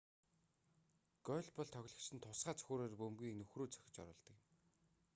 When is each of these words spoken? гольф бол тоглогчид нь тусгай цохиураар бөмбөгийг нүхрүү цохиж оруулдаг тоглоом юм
гольф 1.25 1.47
бол 1.55 1.67
тоглогчид 1.73 2.13
нь 2.15 2.23
тусгай 2.25 2.55
цохиураар 2.57 2.93
бөмбөгийг 3.01 3.35
нүхрүү 3.37 3.67
цохиж 3.73 3.95
оруулдаг 4.01 4.35
тоглоом 4.35 4.51
юм 4.61 4.69